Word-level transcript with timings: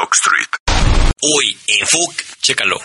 Doc 0.00 0.14
Street. 0.14 0.48
Hoy 1.20 1.58
en 1.66 1.86
chécalo. 2.48 2.78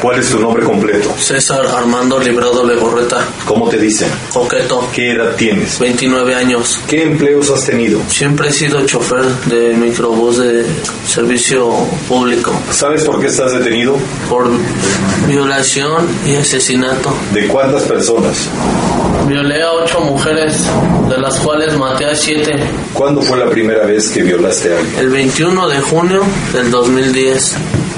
¿Cuál 0.00 0.20
es 0.20 0.28
tu 0.30 0.38
nombre 0.38 0.62
completo? 0.62 1.12
César 1.18 1.66
Armando 1.66 2.20
Librado 2.20 2.64
Legorreta, 2.64 3.26
¿Cómo 3.44 3.68
te 3.68 3.76
dicen? 3.76 4.08
coqueto, 4.32 4.88
¿Qué 4.94 5.10
edad 5.10 5.34
tienes? 5.34 5.80
29 5.80 6.32
años. 6.36 6.78
¿Qué 6.86 7.02
empleos 7.02 7.50
has 7.50 7.66
tenido? 7.66 8.00
Siempre 8.08 8.50
he 8.50 8.52
sido 8.52 8.86
chofer 8.86 9.24
de 9.46 9.74
microbús 9.74 10.38
de 10.38 10.64
servicio 11.08 11.68
público 12.08 12.52
¿Sabes 12.70 13.02
por 13.02 13.20
qué 13.20 13.26
estás 13.26 13.52
detenido? 13.52 13.96
por 14.28 14.48
violación 15.26 16.06
y 16.24 16.36
asesinato. 16.36 17.12
¿De 17.34 17.48
cuántas 17.48 17.82
personas? 17.82 18.48
Violé 19.26 19.60
a 19.60 19.72
ocho 19.72 20.00
mujeres, 20.02 20.54
de 21.08 21.18
las 21.18 21.36
cuales 21.40 21.76
maté 21.76 22.04
a 22.06 22.14
siete. 22.14 22.52
¿Cuándo 22.94 23.20
fue 23.22 23.38
la 23.38 23.50
primera 23.50 23.84
vez 23.86 24.08
que 24.10 24.22
violaste 24.22 24.72
a 24.72 24.78
alguien? 24.78 24.98
El 25.00 25.10
21 25.10 25.68
de 25.68 25.80
junio 25.80 26.22
del 26.52 26.70
2010. 26.70 27.56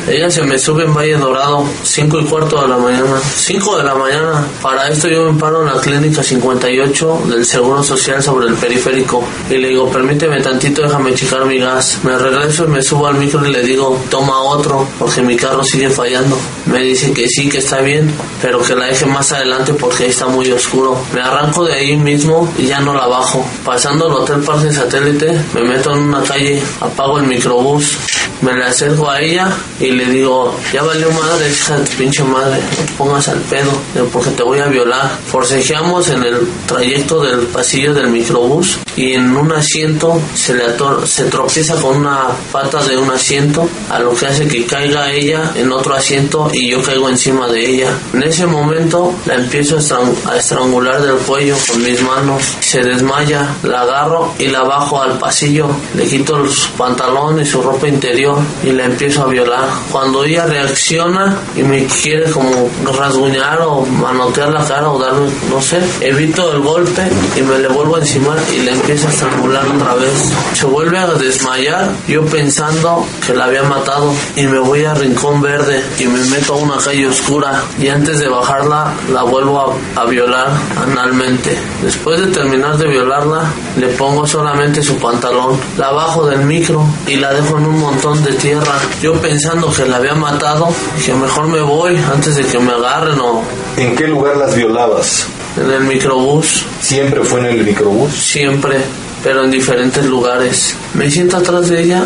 Ella 0.08 0.30
se 0.30 0.42
me 0.42 0.58
sube 0.58 0.84
en 0.84 0.92
Valle 0.92 1.16
Dorado, 1.16 1.64
5 1.84 2.20
y 2.20 2.24
cuarto 2.24 2.60
de 2.60 2.68
la 2.68 2.76
mañana. 2.76 3.20
5 3.20 3.78
de 3.78 3.84
la 3.84 3.94
mañana. 3.94 4.46
Para 4.60 4.88
esto 4.88 5.08
yo 5.08 5.30
me 5.30 5.38
paro 5.38 5.60
en 5.60 5.74
la 5.74 5.80
clínica 5.80 6.22
58 6.22 7.22
del 7.28 7.46
Seguro 7.46 7.82
Social 7.84 8.22
sobre 8.22 8.48
el 8.48 8.54
periférico. 8.54 9.22
Y 9.48 9.58
le 9.58 9.68
digo, 9.68 9.88
permíteme 9.90 10.40
tantito, 10.40 10.82
déjame 10.82 11.14
checar 11.14 11.44
mi 11.46 11.58
gas. 11.58 12.00
Me 12.02 12.18
regreso 12.18 12.64
y 12.64 12.68
me 12.68 12.82
subo 12.82 13.06
al 13.06 13.14
micro 13.14 13.46
y 13.46 13.52
le 13.52 13.62
digo, 13.62 14.00
toma 14.10 14.40
otro, 14.42 14.86
porque 14.98 15.22
mi 15.22 15.36
carro 15.36 15.62
sigue 15.62 15.88
fallando. 15.88 16.36
Me 16.66 16.80
dice 16.82 17.12
que 17.12 17.28
sí, 17.28 17.48
que 17.48 17.58
está 17.58 17.80
bien, 17.80 18.12
pero 18.40 18.60
que 18.60 18.74
la 18.74 18.86
deje 18.86 19.06
más 19.06 19.30
adelante 19.32 19.72
porque 19.74 20.04
ahí 20.04 20.10
está 20.10 20.26
muy 20.26 20.50
oscuro. 20.50 20.98
Me 21.14 21.20
arranco 21.20 21.64
de 21.64 21.74
ahí 21.74 21.96
mismo 21.96 22.52
y 22.58 22.66
ya 22.66 22.80
no 22.80 22.94
la 22.94 23.06
bajo. 23.06 23.44
Pasando 23.64 24.08
el 24.08 24.14
Hotel 24.14 24.40
Parque 24.40 24.72
Satélite, 24.72 25.32
me 25.54 25.62
meto 25.62 25.92
en 25.92 26.00
una 26.00 26.22
calle, 26.22 26.60
apago 26.80 27.18
el 27.18 27.26
microbús, 27.26 27.96
me 28.42 28.52
le 28.54 28.64
acerco 28.64 29.08
a 29.10 29.20
ella 29.20 29.48
y 29.80 29.90
le 29.92 30.04
digo, 30.06 30.54
ya 30.72 30.82
valió 30.82 31.10
madre, 31.12 31.48
hija 31.50 31.78
de 31.78 31.84
tu 31.86 31.96
pinche 31.96 32.22
madre, 32.24 32.60
no 32.60 32.84
te 32.84 32.92
pongas 32.98 33.28
al 33.28 33.38
pedo, 33.40 33.70
digo, 33.94 34.06
porque 34.12 34.30
te 34.30 34.42
voy 34.42 34.58
a 34.60 34.66
violar. 34.66 35.10
Forcejeamos 35.30 36.08
en 36.10 36.22
el 36.24 36.38
trayecto 36.66 37.22
del 37.22 37.40
pasillo 37.46 37.94
del 37.94 38.08
microbús 38.08 38.78
y 38.96 39.14
en 39.14 39.36
un 39.36 39.50
asiento 39.52 40.20
se 40.34 40.54
le 40.54 40.64
ator 40.64 41.06
se 41.06 41.24
tropieza 41.24 41.76
con 41.76 41.96
una 41.96 42.28
pata 42.52 42.82
de 42.84 42.96
un 42.98 43.10
asiento, 43.10 43.68
a 43.90 43.98
lo 43.98 44.14
que 44.14 44.26
hace 44.26 44.46
que 44.46 44.66
caiga 44.66 45.10
ella 45.10 45.52
en 45.56 45.72
otro 45.72 45.94
asiento 45.94 46.50
y 46.52 46.70
yo 46.70 46.82
caigo 46.82 47.08
encima 47.08 47.48
de 47.48 47.66
ella. 47.66 47.90
En 48.12 48.22
ese 48.22 48.46
momento 48.46 49.14
la 49.26 49.34
empiezo 49.34 49.76
a, 49.76 49.80
estran- 49.80 50.14
a 50.30 50.36
estrangular 50.36 51.00
del 51.02 51.16
cuello 51.16 51.56
con 51.70 51.82
mis 51.82 52.00
manos, 52.02 52.42
se 52.60 52.80
desmaya, 52.82 53.46
la 53.62 53.82
agarro 53.82 54.34
y 54.38 54.46
la 54.48 54.62
bajo 54.62 55.00
al 55.00 55.18
pasillo, 55.18 55.68
le 55.94 56.04
quito 56.06 56.46
su 56.48 56.70
pantalón 56.72 57.40
y 57.40 57.44
su 57.46 57.62
ropa 57.62 57.88
interior 57.88 58.31
y 58.62 58.72
la 58.72 58.84
empiezo 58.84 59.22
a 59.22 59.26
violar. 59.26 59.68
Cuando 59.90 60.24
ella 60.24 60.46
reacciona 60.46 61.36
y 61.56 61.62
me 61.62 61.86
quiere 61.86 62.30
como 62.30 62.70
rasguñar 62.96 63.60
o 63.62 63.84
manotear 63.86 64.50
la 64.50 64.64
cara 64.64 64.90
o 64.90 64.98
darme, 64.98 65.28
no 65.50 65.60
sé, 65.60 65.80
evito 66.00 66.52
el 66.52 66.60
golpe 66.60 67.02
y 67.36 67.42
me 67.42 67.58
le 67.58 67.68
vuelvo 67.68 67.98
encima 67.98 68.36
y 68.54 68.60
le 68.60 68.72
empiezo 68.72 69.08
a 69.08 69.10
estrangular 69.10 69.66
otra 69.66 69.94
vez. 69.94 70.30
Se 70.54 70.66
vuelve 70.66 70.98
a 70.98 71.06
desmayar, 71.08 71.90
yo 72.08 72.24
pensando 72.26 73.06
que 73.26 73.34
la 73.34 73.44
había 73.44 73.62
matado 73.62 74.12
y 74.36 74.46
me 74.46 74.58
voy 74.58 74.84
a 74.84 74.94
Rincón 74.94 75.40
Verde 75.40 75.82
y 75.98 76.06
me 76.06 76.22
meto 76.26 76.54
a 76.54 76.56
una 76.58 76.76
calle 76.76 77.06
oscura 77.06 77.62
y 77.80 77.88
antes 77.88 78.18
de 78.18 78.28
bajarla 78.28 78.92
la 79.12 79.22
vuelvo 79.22 79.78
a, 79.96 80.02
a 80.02 80.04
violar 80.06 80.48
analmente. 80.80 81.58
Después 81.82 82.20
de 82.20 82.26
terminar 82.28 82.76
de 82.76 82.88
violarla, 82.88 83.44
le 83.76 83.88
pongo 83.88 84.26
solamente 84.26 84.82
su 84.82 84.96
pantalón, 84.96 85.58
la 85.78 85.92
bajo 85.92 86.26
del 86.26 86.40
micro 86.40 86.84
y 87.06 87.16
la 87.16 87.32
dejo 87.32 87.58
en 87.58 87.66
un 87.66 87.78
montón 87.78 88.11
de 88.24 88.32
tierra. 88.34 88.78
Yo 89.00 89.14
pensando 89.20 89.72
que 89.72 89.84
la 89.86 89.96
había 89.96 90.14
matado, 90.14 90.68
que 91.04 91.14
mejor 91.14 91.48
me 91.48 91.60
voy 91.60 91.96
antes 91.96 92.36
de 92.36 92.44
que 92.44 92.58
me 92.58 92.72
agarren 92.72 93.18
o 93.20 93.42
¿En 93.76 93.94
qué 93.96 94.06
lugar 94.06 94.36
las 94.36 94.54
violabas? 94.54 95.26
en 95.56 95.70
el 95.70 95.80
microbús, 95.84 96.64
¿Siempre 96.80 97.22
fue 97.24 97.40
en 97.40 97.46
el 97.46 97.64
microbús? 97.64 98.12
siempre, 98.12 98.78
pero 99.22 99.44
en 99.44 99.50
diferentes 99.50 100.04
lugares. 100.06 100.74
Me 100.94 101.10
siento 101.10 101.36
atrás 101.38 101.68
de 101.68 101.82
ella 101.82 102.04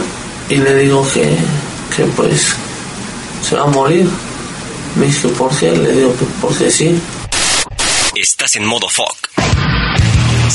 y 0.49 0.57
le 0.57 0.75
digo 0.77 1.07
que, 1.13 1.37
que 1.97 2.05
pues 2.17 2.55
se 3.43 3.57
va 3.57 3.63
a 3.63 3.67
morir. 3.67 4.09
Me 4.97 5.07
dice, 5.07 5.29
¿por 5.29 5.55
qué? 5.59 5.71
Le 5.73 5.93
digo, 5.93 6.13
"Pues, 6.13 6.31
porque 6.41 6.71
sí. 6.71 6.99
Estás 8.15 8.57
en 8.57 8.65
modo 8.65 8.89
FOC. 8.89 9.26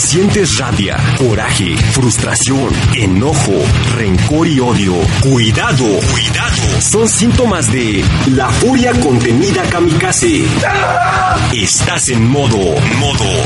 Sientes 0.01 0.57
rabia, 0.57 0.97
coraje, 1.17 1.77
frustración, 1.93 2.69
enojo, 2.95 3.53
rencor 3.95 4.47
y 4.47 4.59
odio. 4.59 4.95
Cuidado, 5.21 5.85
cuidado. 5.85 6.81
Son 6.81 7.07
síntomas 7.07 7.71
de 7.71 8.03
la 8.35 8.49
furia 8.49 8.91
contenida 8.99 9.61
kamikaze. 9.69 10.43
Estás 11.53 12.09
en 12.09 12.27
modo, 12.27 12.57
modo. 12.57 13.43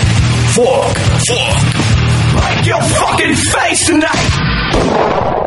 Fuck, 0.53 0.97
fuck. 1.27 2.35
Like 2.35 2.65
your 2.65 2.81
fucking 2.81 3.35
face 3.35 3.85
tonight. 3.87 5.44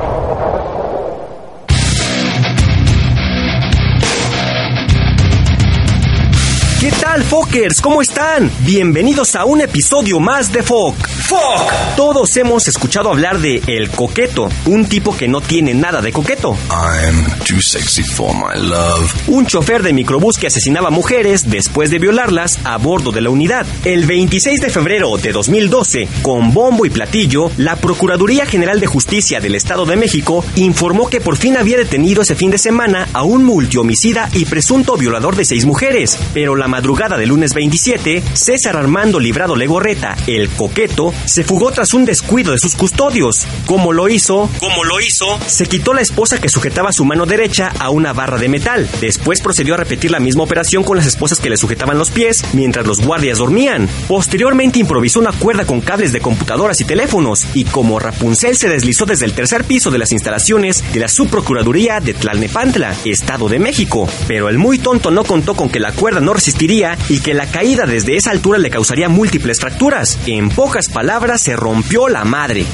¿Qué 6.80 6.92
tal, 6.92 7.24
Fockers? 7.24 7.80
¿Cómo 7.80 8.00
están? 8.02 8.52
Bienvenidos 8.60 9.34
a 9.34 9.44
un 9.44 9.60
episodio 9.60 10.20
más 10.20 10.52
de 10.52 10.62
Fock. 10.62 10.94
¡Fock! 11.28 11.70
Todos 11.94 12.34
hemos 12.38 12.68
escuchado 12.68 13.10
hablar 13.10 13.38
de 13.38 13.60
El 13.66 13.90
Coqueto, 13.90 14.48
un 14.64 14.86
tipo 14.86 15.14
que 15.14 15.28
no 15.28 15.42
tiene 15.42 15.74
nada 15.74 16.00
de 16.00 16.10
coqueto. 16.10 16.56
I'm 16.70 17.22
too 17.44 17.60
sexy 17.60 18.02
for 18.02 18.32
my 18.34 18.58
love. 18.58 19.12
Un 19.26 19.44
chofer 19.44 19.82
de 19.82 19.92
microbús 19.92 20.38
que 20.38 20.46
asesinaba 20.46 20.88
mujeres 20.88 21.50
después 21.50 21.90
de 21.90 21.98
violarlas 21.98 22.58
a 22.64 22.78
bordo 22.78 23.12
de 23.12 23.20
la 23.20 23.28
unidad. 23.28 23.66
El 23.84 24.06
26 24.06 24.62
de 24.62 24.70
febrero 24.70 25.18
de 25.18 25.32
2012, 25.32 26.08
con 26.22 26.54
bombo 26.54 26.86
y 26.86 26.90
platillo, 26.90 27.50
la 27.58 27.76
Procuraduría 27.76 28.46
General 28.46 28.80
de 28.80 28.86
Justicia 28.86 29.38
del 29.38 29.54
Estado 29.54 29.84
de 29.84 29.96
México 29.96 30.42
informó 30.56 31.10
que 31.10 31.20
por 31.20 31.36
fin 31.36 31.58
había 31.58 31.76
detenido 31.76 32.22
ese 32.22 32.36
fin 32.36 32.50
de 32.50 32.58
semana 32.58 33.06
a 33.12 33.22
un 33.22 33.44
multihomicida 33.44 34.30
y 34.32 34.46
presunto 34.46 34.96
violador 34.96 35.36
de 35.36 35.44
seis 35.44 35.66
mujeres. 35.66 36.18
Pero 36.32 36.56
la 36.56 36.68
madrugada 36.68 37.18
del 37.18 37.28
lunes 37.28 37.52
27, 37.52 38.22
César 38.32 38.78
Armando 38.78 39.20
Librado 39.20 39.56
Legorreta, 39.56 40.16
el 40.26 40.48
coqueto, 40.48 41.12
se 41.26 41.44
fugó 41.44 41.70
tras 41.70 41.92
un 41.94 42.04
descuido 42.04 42.52
de 42.52 42.58
sus 42.58 42.74
custodios. 42.74 43.46
¿Cómo 43.66 43.92
lo 43.92 44.08
hizo? 44.08 44.50
¿Cómo 44.58 44.84
lo 44.84 45.00
hizo? 45.00 45.38
Se 45.46 45.66
quitó 45.66 45.94
la 45.94 46.00
esposa 46.00 46.40
que 46.40 46.48
sujetaba 46.48 46.92
su 46.92 47.04
mano 47.04 47.26
derecha 47.26 47.72
a 47.78 47.90
una 47.90 48.12
barra 48.12 48.38
de 48.38 48.48
metal. 48.48 48.88
Después 49.00 49.40
procedió 49.40 49.74
a 49.74 49.78
repetir 49.78 50.10
la 50.10 50.20
misma 50.20 50.44
operación 50.44 50.84
con 50.84 50.96
las 50.96 51.06
esposas 51.06 51.38
que 51.40 51.50
le 51.50 51.56
sujetaban 51.56 51.98
los 51.98 52.10
pies 52.10 52.42
mientras 52.52 52.86
los 52.86 53.00
guardias 53.00 53.38
dormían. 53.38 53.88
Posteriormente 54.06 54.78
improvisó 54.78 55.20
una 55.20 55.32
cuerda 55.32 55.64
con 55.64 55.80
cables 55.80 56.12
de 56.12 56.20
computadoras 56.20 56.80
y 56.80 56.84
teléfonos 56.84 57.46
y 57.54 57.64
como 57.64 57.98
Rapunzel 57.98 58.56
se 58.56 58.68
deslizó 58.68 59.06
desde 59.06 59.24
el 59.24 59.32
tercer 59.32 59.64
piso 59.64 59.90
de 59.90 59.98
las 59.98 60.12
instalaciones 60.12 60.84
de 60.92 61.00
la 61.00 61.08
Subprocuraduría 61.08 62.00
de 62.00 62.14
Tlalnepantla, 62.14 62.94
Estado 63.04 63.48
de 63.48 63.58
México. 63.58 64.08
Pero 64.26 64.48
el 64.48 64.58
muy 64.58 64.78
tonto 64.78 65.10
no 65.10 65.24
contó 65.24 65.54
con 65.54 65.68
que 65.68 65.80
la 65.80 65.92
cuerda 65.92 66.20
no 66.20 66.34
resistiría 66.34 66.96
y 67.08 67.20
que 67.20 67.34
la 67.34 67.46
caída 67.46 67.86
desde 67.86 68.16
esa 68.16 68.30
altura 68.30 68.58
le 68.58 68.70
causaría 68.70 69.08
múltiples 69.08 69.60
fracturas. 69.60 70.18
En 70.26 70.48
pocas 70.50 70.88
palabras, 70.88 71.07
se 71.38 71.56
rompió 71.56 72.06
la 72.06 72.22
madre. 72.24 72.66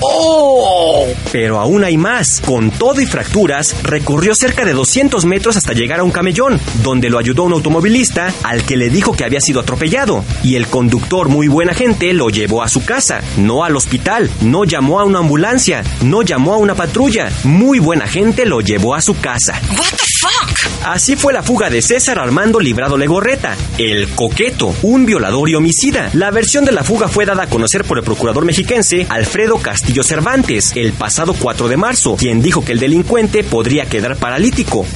¡Oh! 0.00 1.06
Pero 1.30 1.60
aún 1.60 1.84
hay 1.84 1.98
más. 1.98 2.40
Con 2.40 2.70
todo 2.70 3.02
y 3.02 3.06
fracturas, 3.06 3.76
recorrió 3.82 4.34
cerca 4.34 4.64
de 4.64 4.72
200 4.72 5.26
metros 5.26 5.58
hasta 5.58 5.74
llegar 5.74 6.00
a 6.00 6.04
un 6.04 6.10
camellón, 6.10 6.58
donde 6.82 7.10
lo 7.10 7.18
ayudó 7.18 7.44
un 7.44 7.52
automovilista 7.52 8.32
al 8.44 8.64
que 8.64 8.78
le 8.78 8.88
dijo 8.88 9.12
que 9.12 9.24
había 9.24 9.42
sido 9.42 9.60
atropellado. 9.60 10.24
Y 10.42 10.56
el 10.56 10.68
conductor, 10.68 11.28
muy 11.28 11.48
buena 11.48 11.74
gente, 11.74 12.14
lo 12.14 12.30
llevó 12.30 12.62
a 12.62 12.68
su 12.68 12.82
casa, 12.82 13.20
no 13.36 13.62
al 13.62 13.76
hospital, 13.76 14.30
no 14.40 14.64
llamó 14.64 14.98
a 14.98 15.04
una 15.04 15.18
ambulancia, 15.18 15.84
no 16.02 16.22
llamó 16.22 16.54
a 16.54 16.56
una 16.56 16.74
patrulla. 16.74 17.30
Muy 17.44 17.78
buena 17.78 18.06
gente 18.06 18.46
lo 18.46 18.62
llevó 18.62 18.94
a 18.94 19.02
su 19.02 19.18
casa. 19.18 19.60
What 19.76 19.90
the 19.90 20.06
fuck? 20.20 20.45
Así 20.86 21.16
fue 21.16 21.32
la 21.32 21.42
fuga 21.42 21.68
de 21.68 21.82
César 21.82 22.16
Armando 22.20 22.60
Librado 22.60 22.96
Legorreta, 22.96 23.56
el 23.76 24.08
coqueto, 24.10 24.72
un 24.82 25.04
violador 25.04 25.50
y 25.50 25.56
homicida. 25.56 26.10
La 26.12 26.30
versión 26.30 26.64
de 26.64 26.70
la 26.70 26.84
fuga 26.84 27.08
fue 27.08 27.26
dada 27.26 27.42
a 27.42 27.46
conocer 27.48 27.82
por 27.82 27.98
el 27.98 28.04
procurador 28.04 28.44
mexiquense 28.44 29.04
Alfredo 29.08 29.58
Castillo 29.58 30.04
Cervantes 30.04 30.72
el 30.76 30.92
pasado 30.92 31.34
4 31.36 31.66
de 31.66 31.76
marzo, 31.76 32.14
quien 32.14 32.40
dijo 32.40 32.64
que 32.64 32.70
el 32.70 32.78
delincuente 32.78 33.42
podría 33.42 33.86
quedar 33.86 34.14
paralítico. 34.14 34.86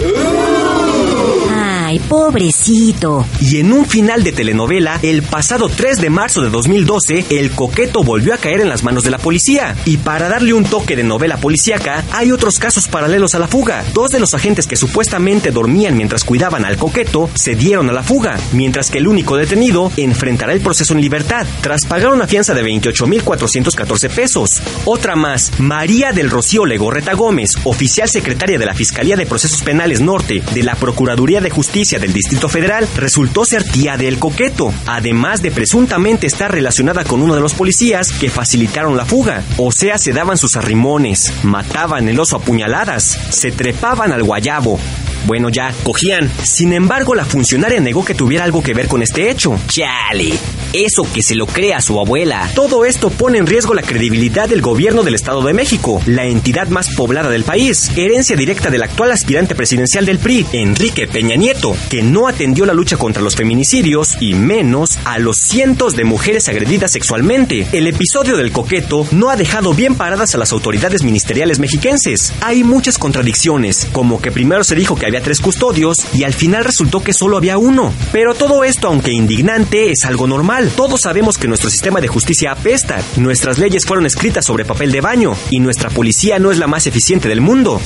Pobrecito. 1.98 3.26
Y 3.40 3.58
en 3.58 3.72
un 3.72 3.84
final 3.84 4.22
de 4.22 4.32
telenovela, 4.32 5.00
el 5.02 5.22
pasado 5.22 5.68
3 5.68 6.00
de 6.00 6.10
marzo 6.10 6.40
de 6.40 6.50
2012, 6.50 7.26
el 7.30 7.50
coqueto 7.50 8.04
volvió 8.04 8.34
a 8.34 8.38
caer 8.38 8.60
en 8.60 8.68
las 8.68 8.84
manos 8.84 9.02
de 9.02 9.10
la 9.10 9.18
policía. 9.18 9.74
Y 9.84 9.96
para 9.96 10.28
darle 10.28 10.52
un 10.52 10.64
toque 10.64 10.94
de 10.94 11.02
novela 11.02 11.38
policíaca, 11.38 12.04
hay 12.12 12.30
otros 12.30 12.58
casos 12.58 12.86
paralelos 12.86 13.34
a 13.34 13.40
la 13.40 13.48
fuga. 13.48 13.84
Dos 13.92 14.10
de 14.10 14.20
los 14.20 14.34
agentes 14.34 14.66
que 14.66 14.76
supuestamente 14.76 15.50
dormían 15.50 15.96
mientras 15.96 16.22
cuidaban 16.22 16.64
al 16.64 16.76
coqueto 16.76 17.28
se 17.34 17.56
dieron 17.56 17.90
a 17.90 17.92
la 17.92 18.02
fuga, 18.02 18.38
mientras 18.52 18.90
que 18.90 18.98
el 18.98 19.08
único 19.08 19.36
detenido 19.36 19.90
enfrentará 19.96 20.52
el 20.52 20.60
proceso 20.60 20.94
en 20.94 21.00
libertad, 21.00 21.46
tras 21.60 21.86
pagar 21.86 22.12
una 22.12 22.28
fianza 22.28 22.54
de 22.54 22.62
28.414 22.62 24.10
pesos. 24.10 24.62
Otra 24.84 25.16
más, 25.16 25.58
María 25.58 26.12
del 26.12 26.30
Rocío 26.30 26.66
Legorreta 26.66 27.14
Gómez, 27.14 27.50
oficial 27.64 28.08
secretaria 28.08 28.58
de 28.58 28.66
la 28.66 28.74
Fiscalía 28.74 29.16
de 29.16 29.26
Procesos 29.26 29.62
Penales 29.62 30.00
Norte 30.00 30.42
de 30.54 30.62
la 30.62 30.76
Procuraduría 30.76 31.40
de 31.40 31.50
Justicia 31.50 31.79
del 31.80 32.12
Distrito 32.12 32.50
Federal 32.50 32.86
resultó 32.94 33.46
ser 33.46 33.64
tía 33.64 33.96
del 33.96 34.18
coqueto, 34.18 34.70
además 34.84 35.40
de 35.40 35.50
presuntamente 35.50 36.26
estar 36.26 36.52
relacionada 36.52 37.04
con 37.04 37.22
uno 37.22 37.34
de 37.34 37.40
los 37.40 37.54
policías 37.54 38.12
que 38.12 38.28
facilitaron 38.28 38.98
la 38.98 39.06
fuga. 39.06 39.42
O 39.56 39.72
sea, 39.72 39.96
se 39.96 40.12
daban 40.12 40.36
sus 40.36 40.56
arrimones, 40.56 41.32
mataban 41.42 42.06
el 42.10 42.20
oso 42.20 42.36
a 42.36 42.40
puñaladas, 42.40 43.18
se 43.30 43.50
trepaban 43.50 44.12
al 44.12 44.24
guayabo, 44.24 44.78
bueno, 45.26 45.48
ya, 45.48 45.72
cogían. 45.82 46.30
Sin 46.42 46.72
embargo, 46.72 47.14
la 47.14 47.24
funcionaria 47.24 47.80
negó 47.80 48.04
que 48.04 48.14
tuviera 48.14 48.44
algo 48.44 48.62
que 48.62 48.74
ver 48.74 48.88
con 48.88 49.02
este 49.02 49.30
hecho. 49.30 49.58
Chale, 49.66 50.32
eso 50.72 51.06
que 51.12 51.22
se 51.22 51.34
lo 51.34 51.46
crea 51.46 51.80
su 51.80 51.98
abuela. 52.00 52.50
Todo 52.54 52.84
esto 52.84 53.10
pone 53.10 53.38
en 53.38 53.46
riesgo 53.46 53.74
la 53.74 53.82
credibilidad 53.82 54.48
del 54.48 54.60
gobierno 54.60 55.02
del 55.02 55.14
Estado 55.14 55.42
de 55.42 55.52
México, 55.52 56.00
la 56.06 56.26
entidad 56.26 56.68
más 56.68 56.94
poblada 56.94 57.30
del 57.30 57.44
país, 57.44 57.90
herencia 57.96 58.36
directa 58.36 58.70
del 58.70 58.82
actual 58.82 59.12
aspirante 59.12 59.54
presidencial 59.54 60.06
del 60.06 60.18
PRI, 60.18 60.46
Enrique 60.52 61.06
Peña 61.06 61.36
Nieto, 61.36 61.76
que 61.88 62.02
no 62.02 62.28
atendió 62.28 62.66
la 62.66 62.74
lucha 62.74 62.96
contra 62.96 63.22
los 63.22 63.36
feminicidios 63.36 64.16
y 64.20 64.34
menos 64.34 64.98
a 65.04 65.18
los 65.18 65.38
cientos 65.38 65.96
de 65.96 66.04
mujeres 66.04 66.48
agredidas 66.48 66.92
sexualmente. 66.92 67.66
El 67.72 67.86
episodio 67.86 68.36
del 68.36 68.52
coqueto 68.52 69.06
no 69.10 69.30
ha 69.30 69.36
dejado 69.36 69.74
bien 69.74 69.94
paradas 69.94 70.34
a 70.34 70.38
las 70.38 70.52
autoridades 70.52 71.02
ministeriales 71.02 71.58
mexiquenses. 71.58 72.32
Hay 72.40 72.64
muchas 72.64 72.98
contradicciones, 72.98 73.88
como 73.92 74.20
que 74.20 74.30
primero 74.30 74.64
se 74.64 74.74
dijo 74.74 74.96
que 74.96 75.06
había 75.10 75.22
tres 75.22 75.40
custodios 75.40 76.06
y 76.14 76.24
al 76.24 76.32
final 76.32 76.64
resultó 76.64 77.02
que 77.02 77.12
solo 77.12 77.36
había 77.36 77.58
uno. 77.58 77.92
Pero 78.12 78.34
todo 78.34 78.64
esto, 78.64 78.88
aunque 78.88 79.12
indignante, 79.12 79.90
es 79.90 80.04
algo 80.04 80.26
normal. 80.26 80.70
Todos 80.74 81.02
sabemos 81.02 81.36
que 81.36 81.48
nuestro 81.48 81.70
sistema 81.70 82.00
de 82.00 82.08
justicia 82.08 82.52
apesta, 82.52 83.02
nuestras 83.16 83.58
leyes 83.58 83.84
fueron 83.84 84.06
escritas 84.06 84.44
sobre 84.44 84.64
papel 84.64 84.92
de 84.92 85.00
baño 85.00 85.34
y 85.50 85.60
nuestra 85.60 85.90
policía 85.90 86.38
no 86.38 86.50
es 86.50 86.58
la 86.58 86.66
más 86.66 86.86
eficiente 86.86 87.28
del 87.28 87.40
mundo. 87.40 87.80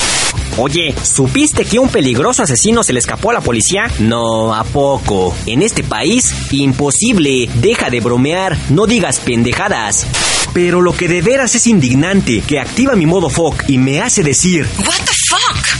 Oye, 0.57 0.95
¿supiste 1.03 1.65
que 1.65 1.79
un 1.79 1.89
peligroso 1.89 2.43
asesino 2.43 2.83
se 2.83 2.93
le 2.93 2.99
escapó 2.99 3.31
a 3.31 3.33
la 3.33 3.41
policía? 3.41 3.91
No, 3.99 4.53
¿a 4.55 4.63
poco? 4.63 5.35
En 5.45 5.61
este 5.61 5.83
país, 5.83 6.33
imposible. 6.51 7.49
Deja 7.55 7.89
de 7.89 7.99
bromear, 7.99 8.57
no 8.69 8.85
digas 8.87 9.19
pendejadas. 9.19 10.07
Pero 10.53 10.81
lo 10.81 10.93
que 10.93 11.09
de 11.09 11.21
veras 11.21 11.55
es 11.55 11.67
indignante, 11.67 12.41
que 12.47 12.59
activa 12.59 12.95
mi 12.95 13.05
modo 13.05 13.29
FOC 13.29 13.65
y 13.67 13.77
me 13.77 13.99
hace 13.99 14.23
decir... 14.23 14.65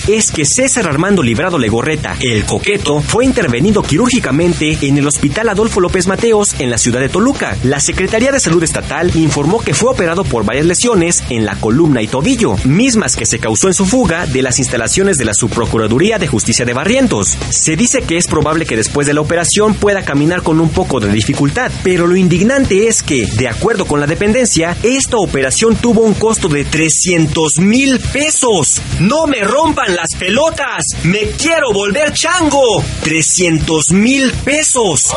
es 0.07 0.31
que 0.31 0.45
César 0.45 0.87
Armando 0.87 1.23
Librado 1.23 1.57
Legorreta, 1.57 2.15
el 2.19 2.45
coqueto, 2.45 3.01
fue 3.01 3.25
intervenido 3.25 3.81
quirúrgicamente 3.81 4.77
en 4.81 4.97
el 4.97 5.07
Hospital 5.07 5.49
Adolfo 5.49 5.79
López 5.79 6.07
Mateos 6.07 6.55
en 6.59 6.69
la 6.69 6.77
ciudad 6.77 6.99
de 6.99 7.09
Toluca. 7.09 7.57
La 7.63 7.79
Secretaría 7.79 8.31
de 8.31 8.39
Salud 8.39 8.63
Estatal 8.63 9.15
informó 9.15 9.61
que 9.61 9.73
fue 9.73 9.91
operado 9.91 10.23
por 10.23 10.45
varias 10.45 10.65
lesiones 10.65 11.23
en 11.29 11.45
la 11.45 11.55
columna 11.55 12.01
y 12.01 12.07
tobillo, 12.07 12.55
mismas 12.65 13.15
que 13.15 13.25
se 13.25 13.39
causó 13.39 13.67
en 13.67 13.73
su 13.73 13.85
fuga 13.85 14.25
de 14.25 14.41
las 14.41 14.59
instalaciones 14.59 15.17
de 15.17 15.25
la 15.25 15.33
Subprocuraduría 15.33 16.19
de 16.19 16.27
Justicia 16.27 16.65
de 16.65 16.73
Barrientos. 16.73 17.37
Se 17.49 17.75
dice 17.75 18.01
que 18.01 18.17
es 18.17 18.27
probable 18.27 18.65
que 18.65 18.77
después 18.77 19.07
de 19.07 19.13
la 19.13 19.21
operación 19.21 19.73
pueda 19.75 20.03
caminar 20.03 20.43
con 20.43 20.59
un 20.59 20.69
poco 20.69 20.99
de 20.99 21.11
dificultad, 21.11 21.71
pero 21.83 22.07
lo 22.07 22.15
indignante 22.15 22.87
es 22.87 23.03
que, 23.03 23.25
de 23.25 23.47
acuerdo 23.47 23.85
con 23.85 23.99
la 23.99 24.07
dependencia, 24.07 24.77
esta 24.83 25.17
operación 25.17 25.75
tuvo 25.75 26.01
un 26.01 26.13
costo 26.13 26.47
de 26.47 26.65
300 26.65 27.59
mil 27.59 27.99
pesos. 27.99 28.81
¡No 28.99 29.27
me 29.27 29.41
las 29.83 30.07
pelotas! 30.17 30.83
¡Me 31.03 31.31
quiero 31.31 31.71
volver 31.73 32.13
chango! 32.13 32.81
¡300 33.03 33.91
mil 33.91 34.31
pesos! 34.31 35.13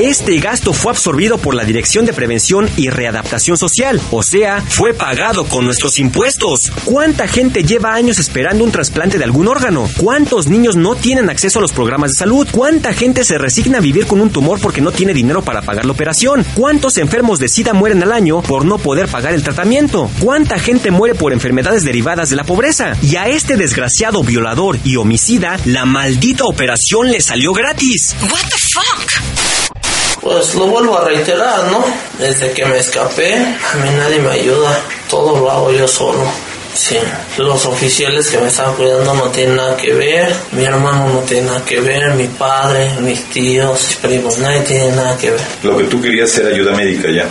Este 0.00 0.38
gasto 0.38 0.72
fue 0.72 0.92
absorbido 0.92 1.36
por 1.38 1.54
la 1.54 1.64
Dirección 1.64 2.06
de 2.06 2.12
Prevención 2.12 2.68
y 2.76 2.88
Readaptación 2.88 3.56
Social, 3.56 4.00
o 4.10 4.22
sea, 4.22 4.62
fue 4.62 4.94
pagado 4.94 5.44
con 5.44 5.64
nuestros 5.64 5.98
impuestos. 5.98 6.72
¿Cuánta 6.84 7.28
gente 7.28 7.64
lleva 7.64 7.94
años 7.94 8.18
esperando 8.18 8.64
un 8.64 8.72
trasplante 8.72 9.18
de 9.18 9.24
algún 9.24 9.48
órgano? 9.48 9.88
¿Cuántos 9.98 10.46
niños 10.46 10.76
no 10.76 10.94
tienen 10.94 11.28
acceso 11.28 11.58
a 11.58 11.62
los 11.62 11.72
programas 11.72 12.12
de 12.12 12.18
salud? 12.18 12.48
¿Cuánta 12.50 12.94
gente 12.94 13.24
se 13.24 13.36
resigna 13.36 13.78
a 13.78 13.82
vivir 13.82 14.06
con 14.06 14.20
un 14.20 14.30
tumor 14.30 14.58
porque 14.60 14.80
no 14.80 14.90
tiene 14.90 15.12
dinero 15.12 15.42
para 15.42 15.62
pagar 15.62 15.84
la 15.84 15.92
operación? 15.92 16.46
¿Cuántos 16.54 16.96
enfermos 16.96 17.38
de 17.38 17.48
SIDA 17.48 17.74
mueren 17.74 18.02
al 18.02 18.12
año 18.12 18.40
por 18.40 18.64
no 18.64 18.78
poder 18.78 19.08
pagar 19.08 19.34
el 19.34 19.42
tratamiento? 19.42 20.10
¿Cuánta 20.20 20.58
gente 20.58 20.90
muere 20.90 21.14
por 21.14 21.32
enfermedades 21.32 21.84
derivadas 21.84 22.30
de 22.30 22.36
la 22.36 22.44
pobreza? 22.44 22.89
Y 23.02 23.16
a 23.16 23.28
este 23.28 23.56
desgraciado 23.56 24.22
violador 24.22 24.78
y 24.84 24.96
homicida, 24.96 25.58
la 25.64 25.84
maldita 25.84 26.44
operación 26.44 27.10
le 27.10 27.20
salió 27.20 27.52
gratis. 27.52 28.14
What 28.22 28.42
the 28.42 28.58
fuck? 28.74 30.20
Pues 30.20 30.54
lo 30.54 30.66
vuelvo 30.66 30.98
a 30.98 31.04
reiterar, 31.04 31.64
¿no? 31.70 31.84
Desde 32.18 32.52
que 32.52 32.64
me 32.66 32.78
escapé, 32.78 33.34
a 33.36 33.76
mí 33.82 33.88
nadie 33.96 34.18
me 34.20 34.30
ayuda. 34.30 34.78
Todo 35.08 35.38
lo 35.38 35.50
hago 35.50 35.72
yo 35.72 35.88
solo. 35.88 36.30
Sí, 36.74 36.96
los 37.36 37.66
oficiales 37.66 38.28
que 38.28 38.38
me 38.38 38.46
estaban 38.46 38.74
cuidando 38.74 39.12
no 39.14 39.28
tienen 39.30 39.56
nada 39.56 39.76
que 39.76 39.92
ver, 39.92 40.32
mi 40.52 40.64
hermano 40.64 41.08
no 41.12 41.18
tiene 41.20 41.46
nada 41.46 41.64
que 41.64 41.80
ver, 41.80 42.14
mi 42.14 42.28
padre, 42.28 42.92
mis 43.00 43.24
tíos, 43.24 43.86
mis 43.88 43.96
primos, 43.96 44.38
nadie 44.38 44.60
tiene 44.60 44.90
nada 44.92 45.16
que 45.18 45.30
ver. 45.32 45.40
Lo 45.64 45.76
que 45.76 45.84
tú 45.84 46.00
querías 46.00 46.36
era 46.38 46.50
ayuda 46.50 46.72
médica 46.72 47.10
ya. 47.10 47.26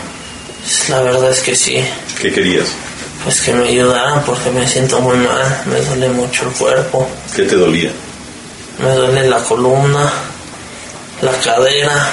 La 0.89 1.01
verdad 1.01 1.31
es 1.31 1.39
que 1.39 1.55
sí, 1.55 1.81
¿Qué 2.21 2.33
querías? 2.33 2.67
Pues 3.23 3.41
que 3.41 3.53
me 3.53 3.67
ayudaran 3.67 4.23
porque 4.23 4.49
me 4.51 4.67
siento 4.67 4.99
muy 5.01 5.17
mal, 5.17 5.63
me 5.65 5.81
duele 5.81 6.09
mucho 6.09 6.45
el 6.45 6.51
cuerpo, 6.51 7.07
¿Qué 7.35 7.43
te 7.43 7.55
dolía? 7.55 7.91
me 8.81 8.93
duele 8.93 9.27
la 9.29 9.39
columna, 9.39 10.09
la 11.21 11.31
cadera, 11.33 12.07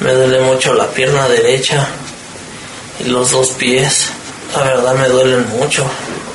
me 0.00 0.12
duele 0.12 0.40
mucho 0.40 0.72
la 0.74 0.86
pierna 0.86 1.28
derecha 1.28 1.86
y 3.04 3.08
los 3.08 3.30
dos 3.32 3.50
pies. 3.50 4.06
La 4.54 4.62
verdad 4.62 4.94
me 4.94 5.08
duelen 5.08 5.48
mucho. 5.50 5.84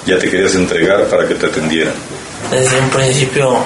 Ya 0.05 0.17
te 0.17 0.29
querías 0.29 0.55
entregar 0.55 1.05
para 1.05 1.27
que 1.27 1.35
te 1.35 1.45
atendieran. 1.45 1.93
Desde 2.51 2.79
un 2.79 2.89
principio 2.89 3.63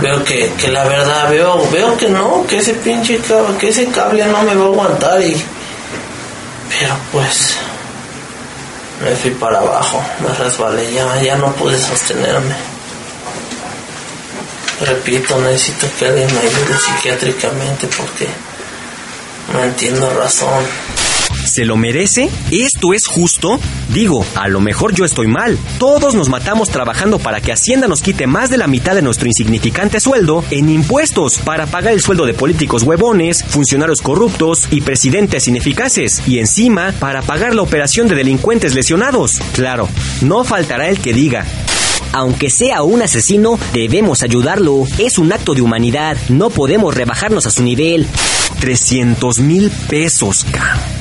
veo 0.00 0.22
que, 0.24 0.52
que 0.60 0.68
la 0.68 0.84
verdad 0.84 1.28
veo 1.30 1.68
veo 1.70 1.96
que 1.96 2.08
no, 2.08 2.46
que 2.46 2.58
ese 2.58 2.74
pinche 2.74 3.18
cable, 3.18 3.56
que 3.58 3.68
ese 3.68 3.86
cable 3.88 4.24
no 4.26 4.42
me 4.42 4.54
va 4.54 4.64
a 4.64 4.68
aguantar 4.68 5.22
y 5.22 5.36
pero 6.70 6.94
pues 7.12 7.54
me 9.02 9.14
fui 9.14 9.30
para 9.32 9.58
abajo, 9.58 10.02
me 10.20 10.32
resbalé, 10.34 10.92
ya, 10.92 11.20
ya 11.22 11.36
no 11.36 11.52
pude 11.52 11.78
sostenerme. 11.78 12.54
Repito, 14.80 15.40
necesito 15.40 15.86
que 15.98 16.06
alguien 16.06 16.32
me 16.34 16.40
ayude 16.40 16.78
psiquiátricamente 16.78 17.86
porque 17.96 18.28
no 19.52 19.62
entiendo 19.64 20.10
razón. 20.10 20.64
¿Se 21.46 21.64
lo 21.64 21.76
merece? 21.76 22.28
¿Esto 22.50 22.92
es 22.92 23.06
justo? 23.06 23.60
Digo, 23.94 24.26
a 24.34 24.48
lo 24.48 24.60
mejor 24.60 24.94
yo 24.94 25.04
estoy 25.04 25.28
mal. 25.28 25.56
Todos 25.78 26.14
nos 26.14 26.28
matamos 26.28 26.70
trabajando 26.70 27.18
para 27.18 27.40
que 27.40 27.52
Hacienda 27.52 27.86
nos 27.86 28.02
quite 28.02 28.26
más 28.26 28.50
de 28.50 28.58
la 28.58 28.66
mitad 28.66 28.94
de 28.94 29.02
nuestro 29.02 29.28
insignificante 29.28 30.00
sueldo 30.00 30.44
en 30.50 30.68
impuestos 30.68 31.38
para 31.38 31.66
pagar 31.66 31.92
el 31.92 32.02
sueldo 32.02 32.26
de 32.26 32.34
políticos 32.34 32.82
huevones, 32.82 33.44
funcionarios 33.44 34.02
corruptos 34.02 34.66
y 34.70 34.80
presidentes 34.80 35.46
ineficaces. 35.46 36.22
Y 36.26 36.40
encima, 36.40 36.92
para 36.98 37.22
pagar 37.22 37.54
la 37.54 37.62
operación 37.62 38.08
de 38.08 38.16
delincuentes 38.16 38.74
lesionados. 38.74 39.38
Claro, 39.52 39.88
no 40.22 40.44
faltará 40.44 40.88
el 40.88 40.98
que 40.98 41.12
diga, 41.12 41.46
Aunque 42.12 42.50
sea 42.50 42.82
un 42.82 43.02
asesino, 43.02 43.58
debemos 43.72 44.22
ayudarlo. 44.22 44.84
Es 44.98 45.18
un 45.18 45.32
acto 45.32 45.54
de 45.54 45.62
humanidad. 45.62 46.16
No 46.28 46.50
podemos 46.50 46.94
rebajarnos 46.94 47.46
a 47.46 47.50
su 47.50 47.62
nivel. 47.62 48.06
300 48.60 49.38
mil 49.40 49.70
pesos, 49.88 50.44
ca. 50.50 50.95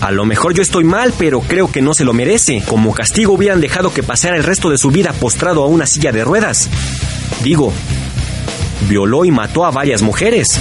A 0.00 0.10
lo 0.10 0.24
mejor 0.24 0.54
yo 0.54 0.62
estoy 0.62 0.84
mal, 0.84 1.14
pero 1.18 1.40
creo 1.40 1.70
que 1.70 1.82
no 1.82 1.94
se 1.94 2.04
lo 2.04 2.12
merece. 2.12 2.62
Como 2.66 2.94
castigo 2.94 3.32
hubieran 3.32 3.60
dejado 3.60 3.92
que 3.92 4.02
pasara 4.02 4.36
el 4.36 4.44
resto 4.44 4.70
de 4.70 4.78
su 4.78 4.90
vida 4.90 5.12
postrado 5.12 5.62
a 5.64 5.66
una 5.66 5.86
silla 5.86 6.12
de 6.12 6.24
ruedas. 6.24 6.68
Digo, 7.42 7.72
violó 8.88 9.24
y 9.24 9.30
mató 9.30 9.64
a 9.64 9.70
varias 9.70 10.02
mujeres. 10.02 10.58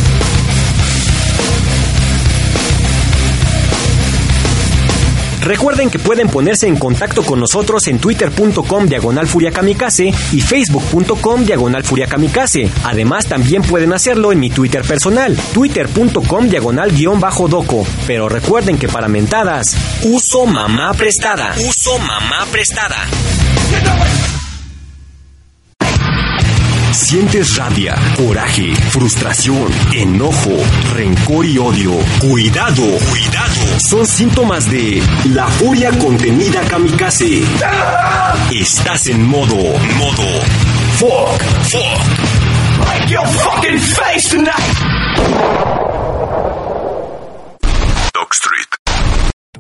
Recuerden 5.46 5.92
que 5.92 6.00
pueden 6.00 6.28
ponerse 6.28 6.68
en 6.68 6.76
contacto 6.76 7.22
con 7.24 7.40
nosotros 7.40 7.86
en 7.86 8.00
twitter.com 8.00 8.88
diagonal 8.88 9.28
furiakamikaze 9.28 10.12
y 10.32 10.42
facebook.com 10.42 11.46
diagonal 11.46 11.84
furiakamikaze. 11.84 12.68
Además, 12.84 13.28
también 13.28 13.62
pueden 13.62 13.94
hacerlo 13.94 14.32
en 14.32 14.40
mi 14.40 14.50
Twitter 14.50 14.82
personal, 14.82 15.38
twitter.com 15.54 16.50
diagonal 16.50 16.92
guion 16.92 17.20
bajo 17.20 17.48
doco. 17.48 17.86
Pero 18.08 18.28
recuerden 18.28 18.80
que 18.80 18.88
para 18.88 19.08
mentadas, 19.08 19.78
uso 20.04 20.48
mamá 20.48 20.94
prestada. 20.94 21.54
Uso 21.60 22.00
mamá 22.00 22.48
prestada. 22.52 22.98
Sientes 27.08 27.56
rabia, 27.58 27.96
coraje, 28.18 28.74
frustración, 28.90 29.72
enojo, 29.94 30.58
rencor 30.96 31.46
y 31.46 31.56
odio. 31.60 31.92
Cuidado, 32.20 32.82
cuidado. 32.82 33.80
Son 33.88 34.08
síntomas 34.08 34.68
de 34.72 35.04
la 35.26 35.46
furia 35.46 35.92
contenida 36.00 36.62
kamikaze. 36.62 37.44
Estás 38.52 39.06
en 39.06 39.24
modo, 39.24 39.56
modo. 39.56 40.42
Fuck, 40.98 41.44
fuck. 41.70 42.88
Break 42.88 43.10
your 43.12 43.28
fucking 43.28 43.78
face 43.78 44.30
tonight. 44.30 45.95